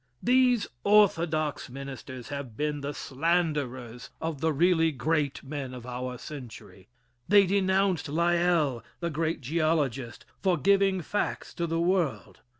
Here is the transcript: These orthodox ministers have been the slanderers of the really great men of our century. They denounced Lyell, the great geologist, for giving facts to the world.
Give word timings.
These 0.23 0.65
orthodox 0.83 1.69
ministers 1.69 2.29
have 2.29 2.57
been 2.57 2.81
the 2.81 2.91
slanderers 2.95 4.09
of 4.19 4.41
the 4.41 4.51
really 4.51 4.91
great 4.91 5.43
men 5.43 5.75
of 5.75 5.85
our 5.85 6.17
century. 6.17 6.87
They 7.27 7.45
denounced 7.45 8.09
Lyell, 8.09 8.83
the 8.99 9.11
great 9.11 9.41
geologist, 9.41 10.25
for 10.41 10.57
giving 10.57 11.01
facts 11.03 11.53
to 11.53 11.67
the 11.67 11.79
world. 11.79 12.39